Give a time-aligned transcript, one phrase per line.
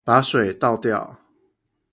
[0.03, 1.19] 把水倒掉